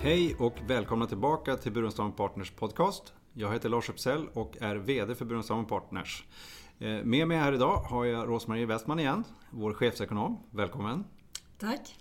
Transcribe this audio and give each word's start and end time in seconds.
Hej 0.00 0.36
och 0.38 0.54
välkomna 0.66 1.06
tillbaka 1.06 1.56
till 1.56 1.72
Burenstam 1.72 2.12
Partners 2.12 2.50
podcast. 2.50 3.12
Jag 3.32 3.52
heter 3.52 3.68
Lars 3.68 3.90
Uppsell 3.90 4.28
och 4.32 4.56
är 4.60 4.76
VD 4.76 5.14
för 5.14 5.24
Burenstam 5.24 5.66
Partners. 5.66 6.24
Eh, 6.78 6.88
med 6.88 7.28
mig 7.28 7.36
här 7.36 7.52
idag 7.52 7.76
har 7.76 8.04
jag 8.04 8.28
Rosmarie 8.28 8.66
Westman 8.66 8.98
igen, 8.98 9.24
vår 9.50 9.72
chefsekonom. 9.72 10.38
Välkommen! 10.50 11.04
Tack! 11.58 11.96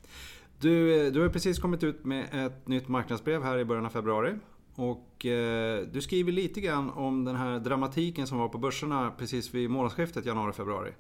Du, 0.60 1.06
eh, 1.06 1.12
du 1.14 1.22
har 1.22 1.30
precis 1.30 1.60
kommit 1.60 1.84
ut 1.84 2.06
med 2.06 2.46
ett 2.46 2.68
nytt 2.68 2.88
marknadsbrev 2.88 3.44
här 3.44 3.58
i 3.58 3.66
början 3.66 3.86
av 3.86 3.90
februari. 3.90 4.34
Och 4.76 5.26
eh, 5.26 5.88
du 5.92 6.02
skriver 6.02 6.32
lite 6.32 6.62
grann 6.62 6.90
om 6.90 7.26
den 7.26 7.36
här 7.36 7.60
dramatiken 7.60 8.28
som 8.28 8.38
var 8.38 8.50
på 8.50 8.58
börserna 8.58 9.12
precis 9.18 9.54
vid 9.54 9.70
månadsskiftet 9.70 10.26
januari-februari. 10.26 10.92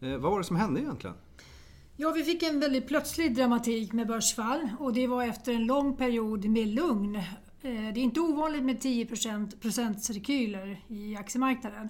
Eh, 0.00 0.16
vad 0.16 0.32
var 0.32 0.38
det 0.38 0.44
som 0.44 0.56
hände 0.56 0.80
egentligen? 0.80 1.16
Ja, 2.02 2.10
vi 2.10 2.24
fick 2.24 2.42
en 2.42 2.60
väldigt 2.60 2.88
plötslig 2.88 3.34
dramatik 3.34 3.92
med 3.92 4.06
börsfall 4.06 4.68
och 4.78 4.92
det 4.92 5.06
var 5.06 5.24
efter 5.24 5.52
en 5.52 5.66
lång 5.66 5.96
period 5.96 6.44
med 6.44 6.68
lugn. 6.68 7.16
Eh, 7.16 7.22
det 7.62 7.68
är 7.70 7.98
inte 7.98 8.20
ovanligt 8.20 8.62
med 8.64 8.80
10 8.80 9.06
procents 9.60 10.10
rekyler 10.10 10.80
i 10.88 11.16
aktiemarknaden. 11.16 11.88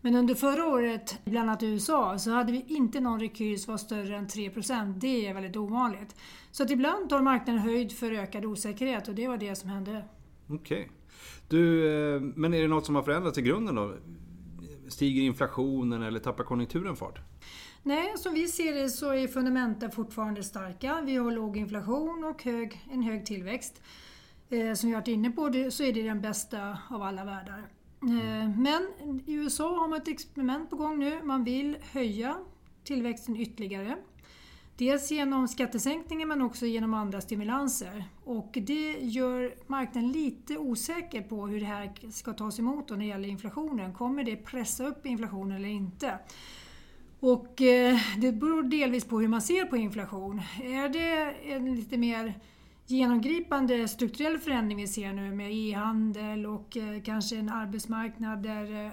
Men 0.00 0.16
under 0.16 0.34
förra 0.34 0.66
året, 0.66 1.18
bland 1.24 1.50
annat 1.50 1.62
i 1.62 1.66
USA, 1.66 2.18
så 2.18 2.30
hade 2.30 2.52
vi 2.52 2.64
inte 2.68 3.00
någon 3.00 3.20
rekyl 3.20 3.60
som 3.60 3.70
var 3.72 3.78
större 3.78 4.16
än 4.16 4.26
3% 4.26 5.00
Det 5.00 5.26
är 5.26 5.34
väldigt 5.34 5.56
ovanligt. 5.56 6.16
Så 6.50 6.62
att 6.62 6.70
ibland 6.70 7.08
tar 7.08 7.22
marknaden 7.22 7.62
höjd 7.62 7.92
för 7.92 8.12
ökad 8.12 8.44
osäkerhet 8.44 9.08
och 9.08 9.14
det 9.14 9.28
var 9.28 9.36
det 9.36 9.54
som 9.54 9.70
hände. 9.70 10.04
Okej. 10.48 10.90
Okay. 11.48 11.60
Eh, 11.60 12.20
men 12.20 12.54
är 12.54 12.62
det 12.62 12.68
något 12.68 12.86
som 12.86 12.94
har 12.94 13.02
förändrats 13.02 13.38
i 13.38 13.42
grunden 13.42 13.74
då? 13.74 13.94
Stiger 14.88 15.22
inflationen 15.22 16.02
eller 16.02 16.20
tappar 16.20 16.44
konjunkturen 16.44 16.96
fart? 16.96 17.31
Nej, 17.84 18.12
som 18.16 18.34
vi 18.34 18.48
ser 18.48 18.74
det 18.74 18.88
så 18.88 19.12
är 19.12 19.28
fundamenten 19.28 19.90
fortfarande 19.90 20.42
starka. 20.42 21.00
Vi 21.00 21.16
har 21.16 21.30
låg 21.30 21.56
inflation 21.56 22.24
och 22.24 22.42
hög, 22.42 22.80
en 22.92 23.02
hög 23.02 23.26
tillväxt. 23.26 23.82
Eh, 24.50 24.74
som 24.74 24.88
vi 24.88 24.94
varit 24.94 25.08
inne 25.08 25.30
på 25.30 25.48
det, 25.48 25.70
så 25.70 25.82
är 25.82 25.92
det 25.92 26.02
den 26.02 26.20
bästa 26.20 26.78
av 26.90 27.02
alla 27.02 27.24
världar. 27.24 27.68
Eh, 28.02 28.48
men 28.58 28.88
i 29.26 29.32
USA 29.32 29.78
har 29.80 29.88
man 29.88 29.98
ett 30.00 30.08
experiment 30.08 30.70
på 30.70 30.76
gång 30.76 30.98
nu. 30.98 31.22
Man 31.22 31.44
vill 31.44 31.76
höja 31.92 32.36
tillväxten 32.84 33.36
ytterligare. 33.36 33.96
Dels 34.76 35.10
genom 35.10 35.48
skattesänkningar 35.48 36.26
men 36.26 36.42
också 36.42 36.66
genom 36.66 36.94
andra 36.94 37.20
stimulanser. 37.20 38.04
Och 38.24 38.50
det 38.52 38.92
gör 39.00 39.54
marknaden 39.66 40.12
lite 40.12 40.58
osäker 40.58 41.22
på 41.22 41.46
hur 41.46 41.60
det 41.60 41.66
här 41.66 42.10
ska 42.10 42.32
tas 42.32 42.58
emot 42.58 42.90
när 42.90 42.96
det 42.96 43.04
gäller 43.04 43.28
inflationen. 43.28 43.94
Kommer 43.94 44.24
det 44.24 44.36
pressa 44.36 44.86
upp 44.86 45.06
inflationen 45.06 45.56
eller 45.56 45.68
inte? 45.68 46.18
Och 47.22 47.62
eh, 47.62 47.98
det 48.18 48.32
beror 48.32 48.62
delvis 48.62 49.04
på 49.04 49.20
hur 49.20 49.28
man 49.28 49.42
ser 49.42 49.64
på 49.64 49.76
inflation. 49.76 50.42
Är 50.62 50.88
det 50.88 51.34
en 51.54 51.74
lite 51.74 51.96
mer 51.96 52.34
genomgripande 52.86 53.88
strukturell 53.88 54.38
förändring 54.38 54.78
vi 54.78 54.86
ser 54.86 55.12
nu 55.12 55.34
med 55.34 55.52
e-handel 55.52 56.46
och 56.46 56.76
eh, 56.76 57.02
kanske 57.02 57.36
en 57.36 57.48
arbetsmarknad 57.48 58.42
där 58.42 58.86
eh, 58.86 58.92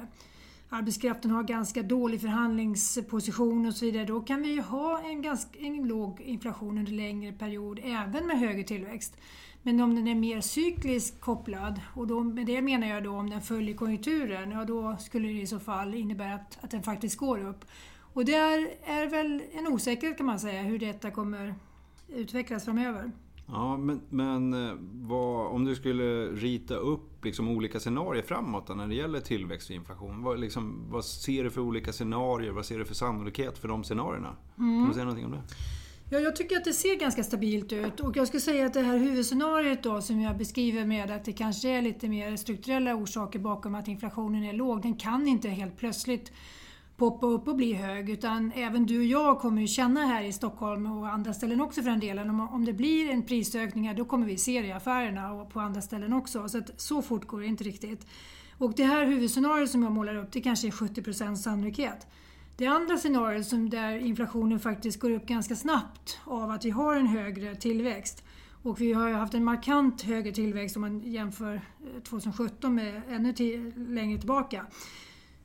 arbetskraften 0.70 1.32
har 1.32 1.44
ganska 1.44 1.84
dålig 1.84 2.22
förhandlingsposition 2.22 3.66
och 3.66 3.74
så 3.74 3.86
vidare. 3.86 4.06
Då 4.06 4.22
kan 4.22 4.42
vi 4.42 4.52
ju 4.52 4.62
ha 4.62 5.02
en, 5.02 5.22
ganska, 5.22 5.60
en 5.60 5.88
låg 5.88 6.22
inflation 6.22 6.78
under 6.78 6.92
längre 6.92 7.34
period 7.34 7.80
även 7.84 8.28
med 8.28 8.40
högre 8.40 8.64
tillväxt. 8.64 9.18
Men 9.64 9.82
om 9.82 9.96
den 9.96 10.08
är 10.08 10.16
mer 10.16 10.42
cykliskt 10.42 11.22
kopplad, 11.22 11.82
och 11.96 12.08
då, 12.08 12.24
med 12.24 12.46
det 12.46 12.62
menar 12.62 12.88
jag 12.88 13.04
då 13.04 13.12
om 13.12 13.30
den 13.30 13.42
följer 13.42 13.76
konjunkturen, 13.76 14.52
ja 14.52 14.66
då 14.66 14.98
skulle 15.00 15.28
det 15.28 15.42
i 15.42 15.48
så 15.48 15.60
fall 15.60 15.96
innebära 15.96 16.34
att, 16.34 16.58
att 16.62 16.72
den 16.72 16.84
faktiskt 16.84 17.18
går 17.18 17.48
upp. 17.48 17.66
Och 18.14 18.25
det 18.25 18.36
är, 18.36 18.70
är 18.83 19.08
väl 19.08 19.42
en 19.53 19.67
osäkerhet 19.67 20.17
kan 20.17 20.25
man 20.25 20.39
säga 20.39 20.61
hur 20.61 20.80
detta 20.80 21.11
kommer 21.11 21.55
utvecklas 22.08 22.65
framöver. 22.65 23.11
Ja, 23.52 23.77
men, 23.77 24.02
men 24.09 24.67
eh, 24.70 24.75
vad, 24.92 25.47
om 25.47 25.65
du 25.65 25.75
skulle 25.75 26.25
rita 26.25 26.75
upp 26.75 27.25
liksom 27.25 27.49
olika 27.49 27.80
scenarier 27.80 28.23
framåt 28.23 28.75
när 28.77 28.87
det 28.87 28.95
gäller 28.95 29.20
tillväxt 29.20 29.70
och 29.70 29.75
inflation. 29.75 30.23
Vad, 30.23 30.39
liksom, 30.39 30.86
vad 30.89 31.05
ser 31.05 31.43
du 31.43 31.49
för 31.49 31.61
olika 31.61 31.93
scenarier? 31.93 32.52
Vad 32.52 32.65
ser 32.65 32.77
du 32.77 32.86
för 32.86 32.95
sannolikhet 32.95 33.58
för 33.58 33.67
de 33.67 33.83
scenarierna? 33.83 34.36
Mm. 34.58 34.80
Kan 34.80 34.87
du 34.87 34.93
säga 34.93 35.05
någonting 35.05 35.26
om 35.26 35.31
det? 35.31 35.41
Ja, 36.11 36.20
jag 36.20 36.36
tycker 36.36 36.58
att 36.58 36.64
det 36.64 36.73
ser 36.73 36.95
ganska 36.95 37.23
stabilt 37.23 37.73
ut 37.73 37.99
och 37.99 38.17
jag 38.17 38.27
skulle 38.27 38.41
säga 38.41 38.65
att 38.65 38.73
det 38.73 38.81
här 38.81 38.97
huvudscenariot 38.97 39.83
då 39.83 40.02
som 40.02 40.21
jag 40.21 40.37
beskriver 40.37 40.86
med 40.86 41.11
att 41.11 41.26
det 41.26 41.33
kanske 41.33 41.70
är 41.70 41.81
lite 41.81 42.09
mer 42.09 42.36
strukturella 42.36 42.95
orsaker 42.95 43.39
bakom 43.39 43.76
att 43.76 43.87
inflationen 43.87 44.43
är 44.43 44.53
låg, 44.53 44.81
den 44.81 44.95
kan 44.95 45.27
inte 45.27 45.49
helt 45.49 45.77
plötsligt 45.77 46.31
poppa 46.99 47.27
upp 47.27 47.48
och 47.48 47.55
bli 47.55 47.73
hög 47.73 48.10
utan 48.10 48.52
även 48.55 48.86
du 48.86 48.98
och 48.98 49.04
jag 49.04 49.39
kommer 49.39 49.61
ju 49.61 49.67
känna 49.67 50.05
här 50.05 50.23
i 50.23 50.33
Stockholm 50.33 50.92
och 50.92 51.08
andra 51.08 51.33
ställen 51.33 51.61
också 51.61 51.82
för 51.82 51.89
den 51.89 51.99
delen. 51.99 52.30
Om, 52.30 52.49
om 52.49 52.65
det 52.65 52.73
blir 52.73 53.10
en 53.10 53.23
prisökning 53.23 53.95
då 53.95 54.05
kommer 54.05 54.27
vi 54.27 54.37
se 54.37 54.61
det 54.61 54.67
i 54.67 54.71
affärerna 54.71 55.33
och 55.33 55.49
på 55.49 55.59
andra 55.59 55.82
ställen 55.82 56.14
också. 56.14 56.49
Så 56.49 56.58
att 56.58 56.82
så 56.82 57.02
fort 57.02 57.27
går 57.27 57.39
det 57.39 57.45
inte 57.45 57.64
riktigt. 57.64 58.08
Och 58.58 58.73
det 58.76 58.83
här 58.83 59.05
huvudscenariot 59.05 59.70
som 59.70 59.83
jag 59.83 59.92
målar 59.92 60.15
upp 60.15 60.32
det 60.32 60.42
kanske 60.42 60.67
är 60.67 60.71
70% 60.71 61.36
sannolikhet. 61.36 62.08
Det 62.58 62.65
andra 62.65 62.98
scenariot 62.98 63.45
som 63.45 63.70
där 63.70 63.98
inflationen 63.98 64.59
faktiskt 64.59 64.99
går 64.99 65.11
upp 65.11 65.26
ganska 65.26 65.55
snabbt 65.55 66.20
av 66.23 66.52
att 66.52 66.65
vi 66.65 66.70
har 66.70 66.95
en 66.95 67.08
högre 67.08 67.55
tillväxt. 67.55 68.23
Och 68.64 68.82
vi 68.82 68.93
har 68.93 69.08
ju 69.08 69.14
haft 69.14 69.33
en 69.33 69.43
markant 69.43 70.02
högre 70.02 70.32
tillväxt 70.32 70.76
om 70.76 70.82
man 70.82 70.99
jämför 70.99 71.55
eh, 71.55 72.02
2017 72.04 72.76
med 72.76 73.02
ännu 73.09 73.33
längre 73.76 74.17
tillbaka. 74.17 74.65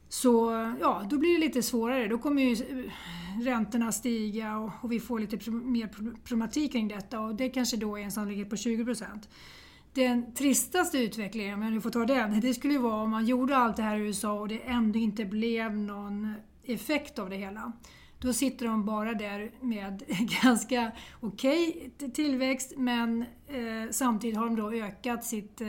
Så 0.08 0.50
ja, 0.80 1.06
då 1.10 1.18
blir 1.18 1.32
det 1.32 1.46
lite 1.46 1.62
svårare. 1.62 2.08
Då 2.08 2.18
kommer 2.18 2.42
ju 2.42 2.52
eh, 2.52 2.90
räntorna 3.44 3.92
stiga 3.92 4.58
och, 4.58 4.70
och 4.80 4.92
vi 4.92 5.00
får 5.00 5.18
lite 5.18 5.50
mer 5.50 5.88
problematik 6.24 6.72
kring 6.72 6.88
detta 6.88 7.20
och 7.20 7.34
det 7.34 7.48
kanske 7.48 7.76
då 7.76 7.98
är 7.98 8.02
en 8.02 8.12
sannolikhet 8.12 8.50
på 8.50 8.56
20 8.56 8.84
procent. 8.84 9.28
Den 9.94 10.34
tristaste 10.34 10.98
utvecklingen, 10.98 11.54
om 11.54 11.62
jag 11.62 11.72
nu 11.72 11.80
får 11.80 11.90
ta 11.90 12.04
den, 12.04 12.40
det 12.40 12.54
skulle 12.54 12.72
ju 12.72 12.80
vara 12.80 13.02
om 13.02 13.10
man 13.10 13.26
gjorde 13.26 13.56
allt 13.56 13.76
det 13.76 13.82
här 13.82 13.96
i 13.96 14.00
USA 14.00 14.32
och 14.32 14.48
det 14.48 14.58
ändå 14.58 14.98
inte 14.98 15.24
blev 15.24 15.76
någon 15.76 16.34
effekt 16.64 17.18
av 17.18 17.30
det 17.30 17.36
hela. 17.36 17.72
Då 18.18 18.32
sitter 18.32 18.66
de 18.66 18.84
bara 18.84 19.14
där 19.14 19.50
med 19.60 20.02
ganska 20.42 20.92
okej 21.20 21.90
okay 21.96 22.10
tillväxt 22.10 22.72
men 22.76 23.22
eh, 23.48 23.90
samtidigt 23.90 24.36
har 24.36 24.46
de 24.46 24.56
då 24.56 24.72
ökat 24.72 25.24
sitt 25.24 25.60
eh, 25.60 25.68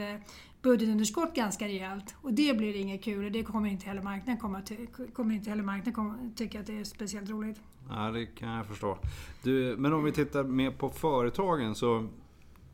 budgetunderskott 0.66 1.34
ganska 1.34 1.64
rejält. 1.64 2.14
Och 2.22 2.32
det 2.32 2.56
blir 2.56 2.76
inget 2.76 3.04
kul 3.04 3.24
och 3.24 3.32
det 3.32 3.42
kommer 3.42 3.68
inte 3.68 3.86
heller 3.86 4.02
marknaden, 4.02 4.40
komma 4.40 4.62
till, 4.62 4.86
kommer 5.12 5.34
inte 5.34 5.50
heller 5.50 5.62
marknaden 5.62 5.92
komma, 5.92 6.14
tycka 6.36 6.60
att 6.60 6.66
det 6.66 6.78
är 6.78 6.84
speciellt 6.84 7.30
roligt. 7.30 7.60
Ja, 7.88 8.10
det 8.10 8.26
kan 8.26 8.48
jag 8.48 8.66
förstå. 8.66 8.98
Du, 9.42 9.76
men 9.78 9.92
om 9.92 10.04
vi 10.04 10.12
tittar 10.12 10.44
mer 10.44 10.70
på 10.70 10.88
företagen 10.88 11.74
så 11.74 11.98
vi 11.98 12.08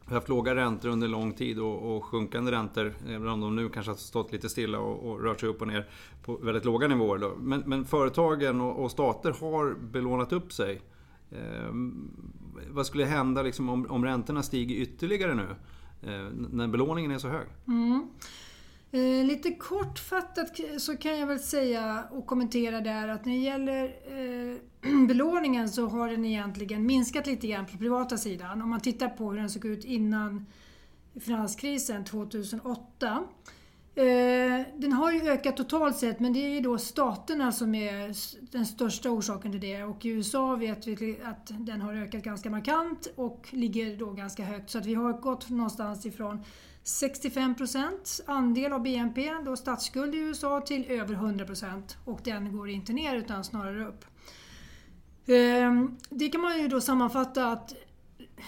har 0.09 0.15
haft 0.15 0.29
låga 0.29 0.55
räntor 0.55 0.89
under 0.89 1.09
lång 1.09 1.33
tid 1.33 1.59
och, 1.59 1.97
och 1.97 2.05
sjunkande 2.05 2.53
räntor, 2.53 2.95
även 3.09 3.29
om 3.29 3.41
de 3.41 3.57
nu 3.57 3.69
kanske 3.69 3.91
har 3.91 3.97
stått 3.97 4.33
lite 4.33 4.49
stilla 4.49 4.79
och, 4.79 5.11
och 5.11 5.23
rört 5.23 5.41
sig 5.41 5.49
upp 5.49 5.61
och 5.63 5.69
ner 5.69 5.89
på 6.25 6.37
väldigt 6.37 6.65
låga 6.65 6.89
nivåer. 6.89 7.19
Då. 7.19 7.33
Men, 7.39 7.63
men 7.67 7.85
företagen 7.85 8.61
och, 8.61 8.85
och, 8.85 8.91
stater 8.91 9.31
har 9.41 9.75
belånat 9.75 10.33
upp 10.33 10.53
sig. 10.53 10.83
Eh, 11.31 11.75
vad 12.71 12.87
skulle 12.87 13.05
hända 13.05 13.43
liksom 13.43 13.69
om, 13.69 13.87
om 13.91 14.05
räntorna 14.05 14.43
stiger 14.43 14.77
ytterligare 14.77 15.35
nu? 15.35 15.47
Eh, 16.03 16.31
när 16.51 16.69
belåningen 16.69 17.11
är 17.11 17.19
så 17.19 17.29
hög? 17.29 17.47
Mm. 17.69 18.09
Eh, 18.93 19.27
lite 19.27 19.53
kortfattat 19.53 20.61
så 20.79 20.97
kan 20.97 21.19
jag 21.19 21.27
väl 21.27 21.39
säga 21.41 22.05
och 22.11 22.27
kommentera 22.27 22.81
där 22.81 23.09
att 23.09 23.25
när 23.25 23.33
det 23.33 23.39
gäller 23.39 23.85
eh, 23.85 25.07
belåningen 25.09 25.69
så 25.69 25.87
har 25.87 26.09
den 26.09 26.25
egentligen 26.25 26.87
minskat 26.87 27.27
lite 27.27 27.47
grann 27.47 27.67
på 27.67 27.79
privata 27.79 28.17
sidan. 28.17 28.63
Om 28.63 28.71
man 28.71 28.81
tittar 28.81 29.09
på 29.09 29.31
hur 29.31 29.39
den 29.39 29.51
såg 29.51 29.65
ut 29.65 29.85
innan 29.85 30.47
finanskrisen 31.21 32.05
2008 32.05 33.25
Eh, 33.95 34.67
den 34.77 34.93
har 34.93 35.13
ju 35.13 35.29
ökat 35.29 35.57
totalt 35.57 35.97
sett 35.97 36.21
men 36.21 36.33
det 36.33 36.39
är 36.39 36.49
ju 36.49 36.61
då 36.61 36.79
staterna 36.79 37.53
som 37.53 37.75
är 37.75 38.13
den 38.53 38.67
största 38.67 39.11
orsaken 39.11 39.53
till 39.53 39.61
det. 39.61 39.83
Och 39.83 40.05
i 40.05 40.09
USA 40.09 40.55
vet 40.55 40.87
vi 40.87 41.21
att 41.25 41.51
den 41.59 41.81
har 41.81 41.95
ökat 41.95 42.23
ganska 42.23 42.51
markant 42.51 43.09
och 43.17 43.49
ligger 43.51 43.97
då 43.97 44.11
ganska 44.11 44.45
högt. 44.45 44.71
Så 44.71 44.79
att 44.79 44.87
vi 44.87 44.95
har 44.95 45.13
gått 45.13 45.51
någonstans 45.51 46.07
ifrån 46.07 46.45
65 46.83 47.55
andel 48.27 48.73
av 48.73 48.83
BNP, 48.83 49.31
då 49.45 49.57
statsskuld 49.57 50.15
i 50.15 50.19
USA, 50.19 50.61
till 50.61 50.85
över 50.91 51.15
100% 51.15 51.97
och 52.05 52.21
den 52.25 52.57
går 52.57 52.69
inte 52.69 52.93
ner 52.93 53.17
utan 53.17 53.45
snarare 53.45 53.87
upp. 53.87 54.05
Ehm, 55.27 55.97
det 56.11 56.29
kan 56.29 56.41
man 56.41 56.59
ju 56.59 56.69
då 56.69 56.81
sammanfatta 56.81 57.53
att 57.53 57.75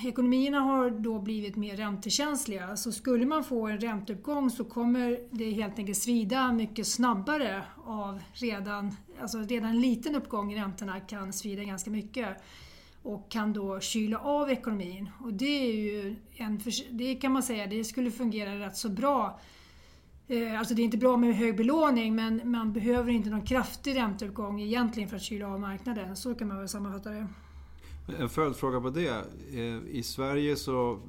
ekonomierna 0.05 0.61
har 0.61 0.91
då 0.91 1.19
blivit 1.19 1.57
mer 1.57 1.77
räntekänsliga. 1.77 2.77
Så 2.77 2.93
skulle 2.93 3.27
man 3.27 3.45
få 3.45 3.67
en 3.67 3.81
ränteuppgång 3.81 4.51
så 4.51 4.65
kommer 4.65 5.21
det 5.31 5.51
helt 5.51 5.79
enkelt 5.79 5.99
svida 5.99 6.53
mycket 6.53 6.87
snabbare 6.87 7.63
av 7.85 8.23
redan, 8.33 8.97
alltså 9.21 9.39
redan 9.39 9.71
en 9.71 9.81
liten 9.81 10.15
uppgång 10.15 10.53
i 10.53 10.57
räntorna 10.57 11.01
kan 11.01 11.33
svida 11.33 11.65
ganska 11.65 11.91
mycket 11.91 12.37
och 13.03 13.31
kan 13.31 13.53
då 13.53 13.81
kyla 13.81 14.19
av 14.19 14.51
ekonomin. 14.51 15.11
Och 15.21 15.33
det 15.33 15.71
är 15.71 15.75
ju 15.75 16.17
en, 16.37 16.61
det 16.91 17.15
kan 17.15 17.33
man 17.33 17.43
säga, 17.43 17.67
det 17.67 17.85
skulle 17.85 18.11
fungera 18.11 18.59
rätt 18.59 18.77
så 18.77 18.89
bra. 18.89 19.41
Eh, 20.29 20.59
alltså 20.59 20.75
det 20.75 20.83
är 20.83 20.85
inte 20.85 20.97
bra 20.97 21.17
med 21.17 21.37
hög 21.37 21.57
belåning 21.57 22.15
men 22.15 22.51
man 22.51 22.73
behöver 22.73 23.13
inte 23.13 23.31
någon 23.31 23.47
kraftig 23.47 23.97
ränteuppgång 23.97 24.61
egentligen 24.61 25.09
för 25.09 25.17
att 25.17 25.23
kyla 25.23 25.49
av 25.49 25.61
marknaden. 25.61 26.17
Så 26.17 26.35
kan 26.35 26.49
man 26.49 26.59
väl 26.59 26.69
sammanfatta 26.69 27.11
det. 27.11 27.27
En 28.07 28.29
följdfråga 28.29 28.81
på 28.81 28.91
det. 28.91 29.25
Eh, 29.53 29.97
I 29.97 30.03
Sverige 30.03 30.57
så 30.57 31.01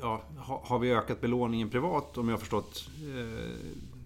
ja, 0.00 0.22
har 0.62 0.78
vi 0.78 0.92
ökat 0.92 1.20
belåningen 1.20 1.70
privat 1.70 2.18
om 2.18 2.28
jag 2.28 2.34
har 2.34 2.40
förstått 2.40 2.90
eh, 3.16 3.56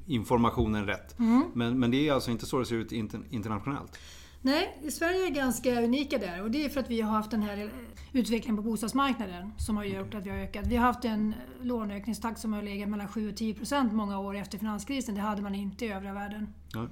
informationen 0.07 0.87
rätt. 0.87 1.19
Mm. 1.19 1.45
Men, 1.55 1.81
men 1.81 1.91
det 1.91 2.09
är 2.09 2.13
alltså 2.13 2.31
inte 2.31 2.47
så 2.47 2.59
det 2.59 2.67
ser 2.67 2.77
ut 2.77 2.93
internationellt? 3.31 3.99
Nej, 4.45 4.79
i 4.83 4.91
Sverige 4.91 5.27
är 5.27 5.31
ganska 5.31 5.83
unika 5.83 6.19
där 6.19 6.43
och 6.43 6.51
det 6.51 6.65
är 6.65 6.69
för 6.69 6.81
att 6.81 6.91
vi 6.91 7.01
har 7.01 7.11
haft 7.11 7.31
den 7.31 7.43
här 7.43 7.71
utvecklingen 8.13 8.57
på 8.57 8.63
bostadsmarknaden 8.63 9.53
som 9.59 9.77
har 9.77 9.85
gjort 9.85 10.15
att 10.15 10.27
vi 10.27 10.31
har 10.31 10.37
ökat. 10.37 10.67
Vi 10.67 10.77
har 10.77 10.87
haft 10.87 11.05
en 11.05 11.35
låneökningstakt 11.63 12.41
som 12.41 12.53
har 12.53 12.63
legat 12.63 12.89
mellan 12.89 13.09
7 13.09 13.29
och 13.29 13.37
10 13.37 13.55
procent 13.55 13.93
många 13.93 14.19
år 14.19 14.37
efter 14.37 14.59
finanskrisen. 14.59 15.15
Det 15.15 15.21
hade 15.21 15.43
man 15.43 15.55
inte 15.55 15.85
i 15.85 15.93
övriga 15.93 16.15
världen. 16.15 16.55
Ja. 16.73 16.87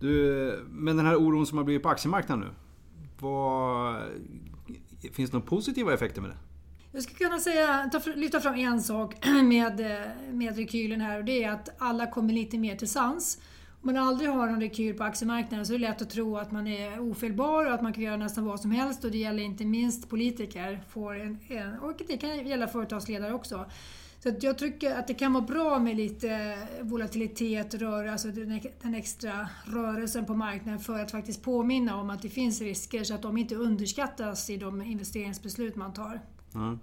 Du, 0.00 0.66
men 0.70 0.96
den 0.96 1.06
här 1.06 1.16
oron 1.16 1.46
som 1.46 1.58
har 1.58 1.64
blivit 1.64 1.82
på 1.82 1.88
aktiemarknaden 1.88 2.44
nu. 2.44 2.50
Vad, 3.20 4.02
finns 5.12 5.30
det 5.30 5.36
några 5.36 5.46
positiva 5.46 5.94
effekter 5.94 6.20
med 6.20 6.30
det? 6.30 6.36
Jag 6.92 7.02
skulle 7.02 7.18
kunna 7.18 7.40
säga, 7.40 7.90
ta, 7.92 8.00
lyfta 8.14 8.40
fram 8.40 8.54
en 8.54 8.82
sak 8.82 9.26
med, 9.44 9.80
eh, 9.80 10.32
med 10.32 10.56
rekylen 10.56 11.00
här 11.00 11.18
och 11.18 11.24
det 11.24 11.44
är 11.44 11.50
att 11.50 11.68
alla 11.78 12.06
kommer 12.06 12.32
lite 12.32 12.58
mer 12.58 12.76
till 12.76 12.88
sans. 12.88 13.38
Om 13.82 13.94
man 13.94 13.96
aldrig 13.96 14.30
har 14.30 14.48
en 14.48 14.60
rekyl 14.60 14.94
på 14.94 15.04
aktiemarknaden 15.04 15.66
så 15.66 15.74
är 15.74 15.78
det 15.78 15.88
lätt 15.88 16.02
att 16.02 16.10
tro 16.10 16.36
att 16.38 16.52
man 16.52 16.66
är 16.66 17.00
ofelbar 17.00 17.66
och 17.66 17.74
att 17.74 17.82
man 17.82 17.92
kan 17.92 18.02
göra 18.02 18.16
nästan 18.16 18.44
vad 18.44 18.60
som 18.60 18.70
helst 18.70 19.04
och 19.04 19.10
det 19.10 19.18
gäller 19.18 19.42
inte 19.42 19.64
minst 19.64 20.08
politiker. 20.08 20.80
Får 20.88 21.20
en, 21.20 21.38
en, 21.48 21.78
och 21.78 21.92
det 22.08 22.16
kan 22.16 22.46
gälla 22.46 22.68
företagsledare 22.68 23.34
också. 23.34 23.66
Så 24.20 24.30
jag 24.40 24.58
tycker 24.58 24.94
att 24.98 25.06
det 25.06 25.14
kan 25.14 25.32
vara 25.32 25.44
bra 25.44 25.78
med 25.78 25.96
lite 25.96 26.58
volatilitet, 26.80 27.74
rör, 27.74 28.06
alltså 28.06 28.28
den 28.82 28.94
extra 28.94 29.48
rörelsen 29.64 30.26
på 30.26 30.34
marknaden 30.34 30.80
för 30.80 30.98
att 30.98 31.10
faktiskt 31.10 31.42
påminna 31.42 31.96
om 31.96 32.10
att 32.10 32.22
det 32.22 32.28
finns 32.28 32.60
risker 32.60 33.04
så 33.04 33.14
att 33.14 33.22
de 33.22 33.36
inte 33.36 33.54
underskattas 33.54 34.50
i 34.50 34.56
de 34.56 34.82
investeringsbeslut 34.82 35.76
man 35.76 35.92
tar. 35.92 36.20
Mm. 36.54 36.78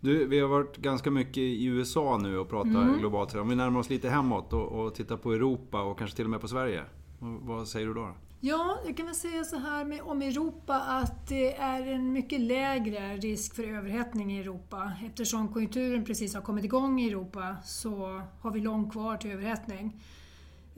Du, 0.00 0.26
vi 0.26 0.40
har 0.40 0.48
varit 0.48 0.76
ganska 0.76 1.10
mycket 1.10 1.38
i 1.38 1.64
USA 1.64 2.18
nu 2.22 2.38
och 2.38 2.48
pratat 2.48 2.74
mm. 2.74 2.98
globalt. 2.98 3.34
Om 3.34 3.48
vi 3.48 3.56
närmar 3.56 3.80
oss 3.80 3.90
lite 3.90 4.08
hemåt 4.08 4.52
och, 4.52 4.66
och 4.66 4.94
tittar 4.94 5.16
på 5.16 5.32
Europa 5.32 5.82
och 5.82 5.98
kanske 5.98 6.16
till 6.16 6.24
och 6.24 6.30
med 6.30 6.40
på 6.40 6.48
Sverige. 6.48 6.82
Vad 7.18 7.68
säger 7.68 7.86
du 7.86 7.94
då? 7.94 8.14
Ja, 8.40 8.78
jag 8.86 8.96
kan 8.96 9.06
väl 9.06 9.14
säga 9.14 9.44
så 9.44 9.56
här 9.56 9.84
med, 9.84 10.00
om 10.02 10.22
Europa 10.22 10.74
att 10.74 11.28
det 11.28 11.56
är 11.56 11.86
en 11.86 12.12
mycket 12.12 12.40
lägre 12.40 13.16
risk 13.16 13.54
för 13.54 13.62
överhettning 13.62 14.32
i 14.32 14.40
Europa. 14.40 14.92
Eftersom 15.06 15.48
konjunkturen 15.52 16.04
precis 16.04 16.34
har 16.34 16.42
kommit 16.42 16.64
igång 16.64 17.00
i 17.00 17.08
Europa 17.08 17.56
så 17.64 18.22
har 18.40 18.50
vi 18.50 18.60
långt 18.60 18.92
kvar 18.92 19.16
till 19.16 19.30
överhettning. 19.30 20.02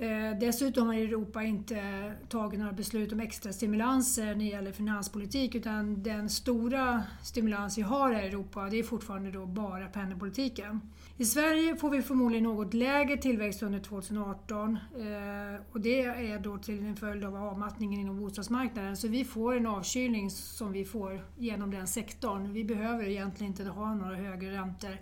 Eh, 0.01 0.39
dessutom 0.41 0.87
har 0.87 0.95
Europa 0.95 1.43
inte 1.43 2.13
tagit 2.29 2.61
några 2.61 2.73
beslut 2.73 3.13
om 3.13 3.21
extra 3.21 3.53
stimulanser 3.53 4.27
när 4.27 4.35
det 4.35 4.45
gäller 4.45 4.73
finanspolitik 4.73 5.55
utan 5.55 6.03
den 6.03 6.31
stora 6.31 7.03
stimulans 7.23 7.79
vi 7.79 7.83
har 7.83 8.13
här 8.13 8.23
i 8.23 8.27
Europa 8.27 8.69
det 8.71 8.79
är 8.79 8.83
fortfarande 8.83 9.31
då 9.31 9.47
bara 9.47 9.87
penningpolitiken. 9.87 10.81
I 11.17 11.25
Sverige 11.25 11.77
får 11.77 11.91
vi 11.91 12.03
förmodligen 12.03 12.45
något 12.45 12.75
lägre 12.75 13.17
tillväxt 13.17 13.63
under 13.63 13.79
2018 13.79 14.79
eh, 14.95 15.63
och 15.73 15.81
det 15.81 16.03
är 16.03 16.39
då 16.39 16.59
till 16.59 16.87
en 16.87 16.97
följd 16.97 17.25
av 17.25 17.37
avmattningen 17.37 18.01
inom 18.01 18.21
bostadsmarknaden. 18.21 18.97
Så 18.97 19.09
vi 19.09 19.25
får 19.25 19.57
en 19.57 19.67
avkylning 19.67 20.31
som 20.31 20.73
vi 20.73 20.85
får 20.85 21.25
genom 21.37 21.71
den 21.71 21.87
sektorn. 21.87 22.53
Vi 22.53 22.65
behöver 22.65 23.05
egentligen 23.05 23.53
inte 23.53 23.65
ha 23.65 23.95
några 23.95 24.17
högre 24.17 24.53
räntor 24.53 24.99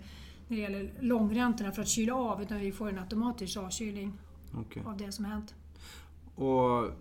när 0.47 0.57
det 0.57 0.63
gäller 0.63 0.91
långräntorna 0.99 1.71
för 1.71 1.81
att 1.81 1.87
kyla 1.87 2.15
av 2.15 2.41
utan 2.41 2.59
vi 2.59 2.71
får 2.71 2.89
en 2.89 2.99
automatisk 2.99 3.57
avkylning 3.57 4.13
okay. 4.59 4.83
av 4.83 4.97
det 4.97 5.11
som 5.11 5.25
har 5.25 5.31
hänt. 5.31 5.55
Och 6.35 6.91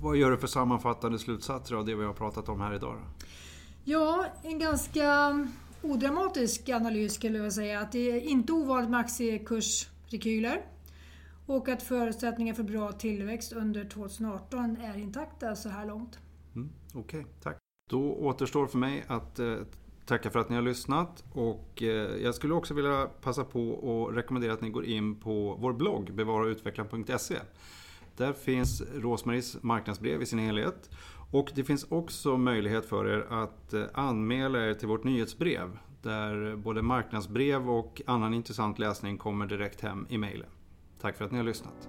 vad 0.00 0.16
gör 0.16 0.30
du 0.30 0.36
för 0.36 0.46
sammanfattande 0.46 1.18
slutsatser 1.18 1.74
av 1.74 1.86
det 1.86 1.94
vi 1.94 2.04
har 2.04 2.12
pratat 2.12 2.48
om 2.48 2.60
här 2.60 2.74
idag? 2.74 2.96
Då? 2.96 3.26
Ja, 3.84 4.26
en 4.42 4.58
ganska 4.58 5.38
odramatisk 5.82 6.68
analys 6.68 7.14
skulle 7.14 7.38
jag 7.38 7.52
säga. 7.52 7.80
Att 7.80 7.92
det 7.92 8.10
är 8.10 8.20
inte 8.20 8.52
ovanligt 8.52 8.90
med 8.90 9.00
aktiekursrekyler 9.00 10.64
och 11.46 11.68
att 11.68 11.82
förutsättningar 11.82 12.54
för 12.54 12.62
bra 12.62 12.92
tillväxt 12.92 13.52
under 13.52 13.84
2018 13.84 14.76
är 14.76 14.98
intakta 14.98 15.56
så 15.56 15.68
här 15.68 15.86
långt. 15.86 16.18
Mm, 16.54 16.70
Okej, 16.94 17.20
okay, 17.20 17.32
tack. 17.42 17.56
Då 17.90 18.14
återstår 18.14 18.66
för 18.66 18.78
mig 18.78 19.04
att 19.08 19.38
eh, 19.38 19.56
tacka 20.08 20.30
för 20.30 20.38
att 20.38 20.48
ni 20.48 20.54
har 20.56 20.62
lyssnat 20.62 21.24
och 21.32 21.82
eh, 21.82 22.22
jag 22.22 22.34
skulle 22.34 22.54
också 22.54 22.74
vilja 22.74 23.08
passa 23.20 23.44
på 23.44 23.72
att 24.10 24.16
rekommendera 24.16 24.52
att 24.52 24.60
ni 24.60 24.70
går 24.70 24.84
in 24.84 25.20
på 25.20 25.56
vår 25.60 25.72
blogg 25.72 26.14
bevarautveckla.se. 26.14 27.36
Där 28.16 28.32
finns 28.32 28.82
Rosmaris 28.94 29.62
marknadsbrev 29.62 30.22
i 30.22 30.26
sin 30.26 30.38
helhet 30.38 30.90
och 31.30 31.52
det 31.54 31.64
finns 31.64 31.86
också 31.88 32.36
möjlighet 32.36 32.86
för 32.86 33.06
er 33.06 33.26
att 33.30 33.74
eh, 33.74 33.84
anmäla 33.94 34.66
er 34.66 34.74
till 34.74 34.88
vårt 34.88 35.04
nyhetsbrev 35.04 35.78
där 36.02 36.56
både 36.56 36.82
marknadsbrev 36.82 37.70
och 37.70 38.02
annan 38.06 38.34
intressant 38.34 38.78
läsning 38.78 39.18
kommer 39.18 39.46
direkt 39.46 39.80
hem 39.80 40.06
i 40.10 40.18
mejlen. 40.18 40.48
Tack 41.00 41.16
för 41.16 41.24
att 41.24 41.30
ni 41.30 41.38
har 41.38 41.44
lyssnat. 41.44 41.88